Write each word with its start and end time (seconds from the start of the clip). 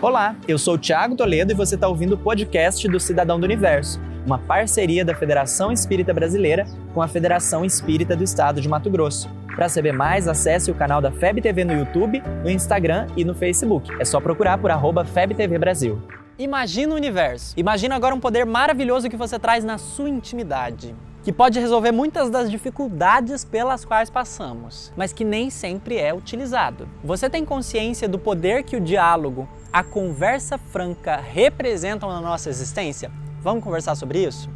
Olá, 0.00 0.36
eu 0.46 0.56
sou 0.58 0.74
o 0.74 0.78
Thiago 0.78 1.16
Toledo 1.16 1.50
e 1.50 1.56
você 1.56 1.74
está 1.74 1.88
ouvindo 1.88 2.12
o 2.12 2.18
podcast 2.18 2.86
do 2.86 3.00
Cidadão 3.00 3.40
do 3.40 3.42
Universo, 3.42 4.00
uma 4.24 4.38
parceria 4.38 5.04
da 5.04 5.12
Federação 5.12 5.72
Espírita 5.72 6.14
Brasileira 6.14 6.64
com 6.94 7.02
a 7.02 7.08
Federação 7.08 7.64
Espírita 7.64 8.14
do 8.14 8.22
Estado 8.22 8.60
de 8.60 8.68
Mato 8.68 8.88
Grosso. 8.88 9.28
Para 9.56 9.68
saber 9.68 9.90
mais, 9.90 10.28
acesse 10.28 10.70
o 10.70 10.74
canal 10.74 11.00
da 11.00 11.10
FEB 11.10 11.42
TV 11.42 11.64
no 11.64 11.72
YouTube, 11.72 12.22
no 12.44 12.48
Instagram 12.48 13.08
e 13.16 13.24
no 13.24 13.34
Facebook. 13.34 13.90
É 13.98 14.04
só 14.04 14.20
procurar 14.20 14.58
por 14.58 14.70
arroba 14.70 15.04
FebTV 15.04 15.58
Brasil. 15.58 16.00
Imagina 16.38 16.94
o 16.94 16.96
universo. 16.96 17.54
Imagina 17.56 17.96
agora 17.96 18.14
um 18.14 18.20
poder 18.20 18.46
maravilhoso 18.46 19.10
que 19.10 19.16
você 19.16 19.36
traz 19.36 19.64
na 19.64 19.78
sua 19.78 20.08
intimidade 20.08 20.94
que 21.22 21.32
pode 21.32 21.58
resolver 21.58 21.92
muitas 21.92 22.30
das 22.30 22.50
dificuldades 22.50 23.44
pelas 23.44 23.84
quais 23.84 24.08
passamos, 24.10 24.92
mas 24.96 25.12
que 25.12 25.24
nem 25.24 25.50
sempre 25.50 25.96
é 25.96 26.14
utilizado. 26.14 26.88
Você 27.02 27.28
tem 27.28 27.44
consciência 27.44 28.08
do 28.08 28.18
poder 28.18 28.62
que 28.62 28.76
o 28.76 28.80
diálogo, 28.80 29.48
a 29.72 29.82
conversa 29.82 30.56
franca 30.56 31.16
representam 31.16 32.08
na 32.08 32.20
nossa 32.20 32.48
existência? 32.48 33.10
Vamos 33.42 33.62
conversar 33.62 33.94
sobre 33.94 34.24
isso? 34.24 34.48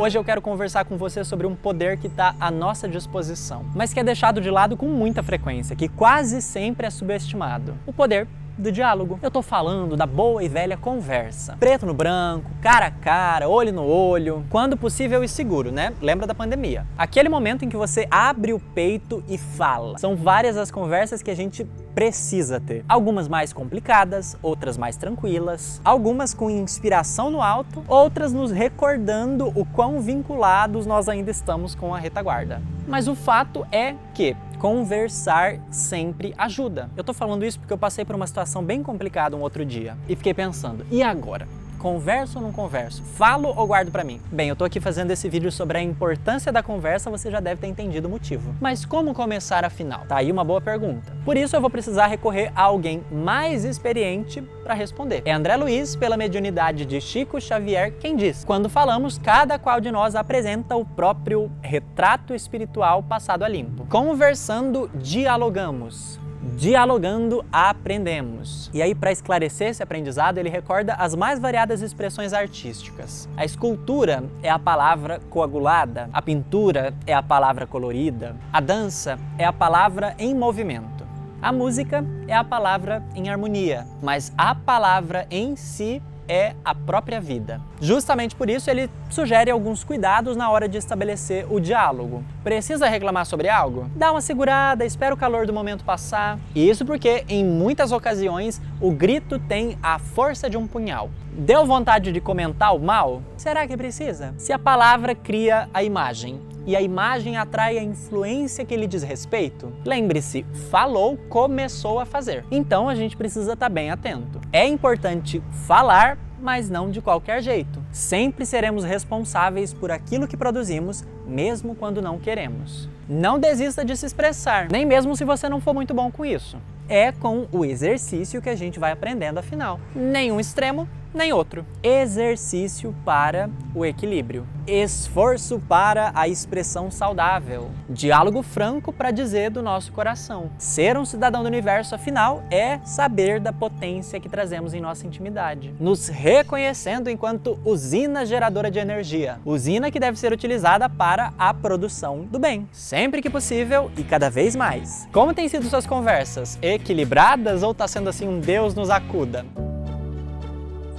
Hoje 0.00 0.16
eu 0.16 0.24
quero 0.24 0.40
conversar 0.40 0.86
com 0.86 0.96
você 0.96 1.22
sobre 1.22 1.46
um 1.46 1.54
poder 1.54 1.98
que 1.98 2.06
está 2.06 2.34
à 2.40 2.50
nossa 2.50 2.88
disposição, 2.88 3.66
mas 3.74 3.92
que 3.92 4.00
é 4.00 4.02
deixado 4.02 4.40
de 4.40 4.50
lado 4.50 4.74
com 4.74 4.86
muita 4.86 5.22
frequência, 5.22 5.76
que 5.76 5.90
quase 5.90 6.40
sempre 6.40 6.86
é 6.86 6.90
subestimado. 6.90 7.76
O 7.86 7.92
poder 7.92 8.26
do 8.60 8.70
diálogo. 8.70 9.18
Eu 9.22 9.30
tô 9.30 9.42
falando 9.42 9.96
da 9.96 10.06
boa 10.06 10.42
e 10.44 10.48
velha 10.48 10.76
conversa. 10.76 11.56
Preto 11.58 11.86
no 11.86 11.94
branco, 11.94 12.50
cara 12.60 12.86
a 12.86 12.90
cara, 12.90 13.48
olho 13.48 13.72
no 13.72 13.84
olho, 13.84 14.44
quando 14.50 14.76
possível 14.76 15.24
e 15.24 15.28
seguro, 15.28 15.72
né? 15.72 15.92
Lembra 16.00 16.26
da 16.26 16.34
pandemia. 16.34 16.86
Aquele 16.96 17.28
momento 17.28 17.64
em 17.64 17.68
que 17.68 17.76
você 17.76 18.06
abre 18.10 18.52
o 18.52 18.60
peito 18.60 19.24
e 19.28 19.38
fala. 19.38 19.98
São 19.98 20.14
várias 20.14 20.56
as 20.56 20.70
conversas 20.70 21.22
que 21.22 21.30
a 21.30 21.36
gente 21.36 21.64
precisa 21.94 22.60
ter. 22.60 22.84
Algumas 22.88 23.28
mais 23.28 23.52
complicadas, 23.52 24.36
outras 24.42 24.76
mais 24.76 24.96
tranquilas, 24.96 25.80
algumas 25.84 26.32
com 26.32 26.48
inspiração 26.48 27.30
no 27.30 27.42
alto, 27.42 27.82
outras 27.88 28.32
nos 28.32 28.50
recordando 28.50 29.48
o 29.48 29.64
quão 29.64 30.00
vinculados 30.00 30.86
nós 30.86 31.08
ainda 31.08 31.30
estamos 31.30 31.74
com 31.74 31.94
a 31.94 31.98
retaguarda. 31.98 32.62
Mas 32.86 33.08
o 33.08 33.14
fato 33.14 33.66
é 33.70 33.94
que 34.14 34.36
conversar 34.60 35.58
sempre 35.70 36.34
ajuda. 36.36 36.90
Eu 36.94 37.02
tô 37.02 37.14
falando 37.14 37.46
isso 37.46 37.58
porque 37.58 37.72
eu 37.72 37.78
passei 37.78 38.04
por 38.04 38.14
uma 38.14 38.26
situação 38.26 38.62
bem 38.62 38.82
complicada 38.82 39.34
um 39.34 39.40
outro 39.40 39.64
dia 39.64 39.96
e 40.06 40.14
fiquei 40.14 40.34
pensando, 40.34 40.84
e 40.90 41.02
agora? 41.02 41.48
Converso 41.80 42.38
ou 42.38 42.44
não 42.44 42.52
converso? 42.52 43.02
Falo 43.02 43.54
ou 43.56 43.66
guardo 43.66 43.90
para 43.90 44.04
mim? 44.04 44.20
Bem, 44.30 44.50
eu 44.50 44.54
tô 44.54 44.66
aqui 44.66 44.78
fazendo 44.78 45.12
esse 45.12 45.30
vídeo 45.30 45.50
sobre 45.50 45.78
a 45.78 45.82
importância 45.82 46.52
da 46.52 46.62
conversa, 46.62 47.08
você 47.10 47.30
já 47.30 47.40
deve 47.40 47.62
ter 47.62 47.68
entendido 47.68 48.06
o 48.06 48.10
motivo. 48.10 48.54
Mas 48.60 48.84
como 48.84 49.14
começar 49.14 49.64
afinal? 49.64 50.04
Tá 50.06 50.16
aí 50.16 50.30
uma 50.30 50.44
boa 50.44 50.60
pergunta. 50.60 51.10
Por 51.24 51.38
isso 51.38 51.56
eu 51.56 51.60
vou 51.60 51.70
precisar 51.70 52.06
recorrer 52.06 52.52
a 52.54 52.64
alguém 52.64 53.02
mais 53.10 53.64
experiente 53.64 54.42
para 54.62 54.74
responder. 54.74 55.22
É 55.24 55.32
André 55.32 55.56
Luiz, 55.56 55.96
pela 55.96 56.18
mediunidade 56.18 56.84
de 56.84 57.00
Chico 57.00 57.40
Xavier, 57.40 57.94
quem 57.98 58.14
diz: 58.14 58.44
"Quando 58.44 58.68
falamos, 58.68 59.16
cada 59.16 59.58
qual 59.58 59.80
de 59.80 59.90
nós 59.90 60.14
apresenta 60.14 60.76
o 60.76 60.84
próprio 60.84 61.50
retrato 61.62 62.34
espiritual 62.34 63.02
passado 63.02 63.42
a 63.42 63.48
limpo. 63.48 63.86
Conversando, 63.86 64.90
dialogamos. 64.94 66.20
Dialogando, 66.42 67.44
aprendemos. 67.52 68.70
E 68.72 68.80
aí, 68.80 68.94
para 68.94 69.12
esclarecer 69.12 69.68
esse 69.68 69.82
aprendizado, 69.82 70.38
ele 70.38 70.48
recorda 70.48 70.94
as 70.94 71.14
mais 71.14 71.38
variadas 71.38 71.82
expressões 71.82 72.32
artísticas. 72.32 73.28
A 73.36 73.44
escultura 73.44 74.24
é 74.42 74.48
a 74.48 74.58
palavra 74.58 75.20
coagulada, 75.28 76.08
a 76.12 76.22
pintura 76.22 76.94
é 77.06 77.12
a 77.12 77.22
palavra 77.22 77.66
colorida, 77.66 78.36
a 78.50 78.60
dança 78.60 79.18
é 79.36 79.44
a 79.44 79.52
palavra 79.52 80.14
em 80.18 80.34
movimento. 80.34 81.00
A 81.42 81.52
música 81.52 82.04
é 82.28 82.34
a 82.34 82.44
palavra 82.44 83.02
em 83.14 83.28
harmonia, 83.28 83.86
mas 84.02 84.32
a 84.36 84.54
palavra 84.54 85.26
em 85.30 85.56
si 85.56 86.02
é 86.30 86.54
a 86.64 86.72
própria 86.72 87.20
vida. 87.20 87.60
Justamente 87.80 88.36
por 88.36 88.48
isso, 88.48 88.70
ele 88.70 88.88
sugere 89.10 89.50
alguns 89.50 89.82
cuidados 89.82 90.36
na 90.36 90.48
hora 90.48 90.68
de 90.68 90.78
estabelecer 90.78 91.44
o 91.52 91.58
diálogo. 91.58 92.24
Precisa 92.44 92.86
reclamar 92.86 93.26
sobre 93.26 93.48
algo? 93.48 93.90
Dá 93.96 94.12
uma 94.12 94.20
segurada, 94.20 94.84
espera 94.84 95.12
o 95.12 95.18
calor 95.18 95.44
do 95.44 95.52
momento 95.52 95.84
passar. 95.84 96.38
Isso 96.54 96.86
porque, 96.86 97.24
em 97.28 97.44
muitas 97.44 97.90
ocasiões, 97.90 98.62
o 98.80 98.92
grito 98.92 99.40
tem 99.40 99.76
a 99.82 99.98
força 99.98 100.48
de 100.48 100.56
um 100.56 100.68
punhal. 100.68 101.10
Deu 101.32 101.66
vontade 101.66 102.12
de 102.12 102.20
comentar 102.20 102.76
o 102.76 102.78
mal? 102.78 103.22
Será 103.36 103.66
que 103.66 103.76
precisa? 103.76 104.32
Se 104.38 104.52
a 104.52 104.58
palavra 104.58 105.16
cria 105.16 105.68
a 105.74 105.82
imagem 105.82 106.40
e 106.66 106.76
a 106.76 106.80
imagem 106.80 107.36
atrai 107.36 107.78
a 107.78 107.82
influência 107.82 108.64
que 108.64 108.76
lhe 108.76 108.86
diz 108.86 109.02
respeito, 109.02 109.72
lembre-se, 109.84 110.44
falou, 110.70 111.16
começou 111.28 111.98
a 111.98 112.04
fazer. 112.04 112.44
Então 112.50 112.88
a 112.88 112.94
gente 112.94 113.16
precisa 113.16 113.52
estar 113.54 113.68
bem 113.68 113.90
atento. 113.90 114.40
É 114.52 114.66
importante 114.66 115.42
falar 115.66 116.18
mas 116.40 116.70
não 116.70 116.90
de 116.90 117.00
qualquer 117.00 117.42
jeito. 117.42 117.82
Sempre 117.92 118.46
seremos 118.46 118.82
responsáveis 118.84 119.72
por 119.72 119.90
aquilo 119.90 120.26
que 120.26 120.36
produzimos, 120.36 121.04
mesmo 121.26 121.74
quando 121.74 122.02
não 122.02 122.18
queremos. 122.18 122.88
Não 123.08 123.38
desista 123.38 123.84
de 123.84 123.96
se 123.96 124.06
expressar, 124.06 124.68
nem 124.70 124.86
mesmo 124.86 125.14
se 125.16 125.24
você 125.24 125.48
não 125.48 125.60
for 125.60 125.74
muito 125.74 125.92
bom 125.92 126.10
com 126.10 126.24
isso. 126.24 126.58
É 126.88 127.12
com 127.12 127.46
o 127.52 127.64
exercício 127.64 128.42
que 128.42 128.48
a 128.48 128.56
gente 128.56 128.80
vai 128.80 128.92
aprendendo 128.92 129.38
afinal. 129.38 129.78
Nenhum 129.94 130.40
extremo, 130.40 130.88
nem 131.12 131.32
outro. 131.32 131.64
Exercício 131.82 132.94
para 133.04 133.50
o 133.74 133.84
equilíbrio. 133.84 134.46
Esforço 134.66 135.60
para 135.68 136.12
a 136.14 136.28
expressão 136.28 136.90
saudável. 136.90 137.70
Diálogo 137.88 138.42
franco 138.42 138.92
para 138.92 139.10
dizer 139.10 139.50
do 139.50 139.62
nosso 139.62 139.92
coração. 139.92 140.50
Ser 140.58 140.96
um 140.96 141.04
cidadão 141.04 141.42
do 141.42 141.48
universo, 141.48 141.94
afinal, 141.94 142.42
é 142.50 142.78
saber 142.84 143.40
da 143.40 143.52
potência 143.52 144.20
que 144.20 144.28
trazemos 144.28 144.74
em 144.74 144.80
nossa 144.80 145.06
intimidade. 145.06 145.74
Nos 145.80 146.08
reconhecendo 146.08 147.08
enquanto 147.08 147.58
usina 147.64 148.24
geradora 148.24 148.70
de 148.70 148.78
energia. 148.78 149.38
Usina 149.44 149.90
que 149.90 150.00
deve 150.00 150.18
ser 150.18 150.32
utilizada 150.32 150.88
para 150.88 151.32
a 151.38 151.52
produção 151.52 152.24
do 152.24 152.38
bem. 152.38 152.68
Sempre 152.72 153.22
que 153.22 153.30
possível 153.30 153.90
e 153.96 154.04
cada 154.04 154.30
vez 154.30 154.54
mais. 154.54 155.08
Como 155.12 155.34
têm 155.34 155.48
sido 155.48 155.68
suas 155.68 155.86
conversas? 155.86 156.58
Equilibradas 156.62 157.62
ou 157.62 157.72
está 157.72 157.88
sendo 157.88 158.08
assim 158.08 158.28
um 158.28 158.40
Deus 158.40 158.74
nos 158.74 158.90
acuda? 158.90 159.44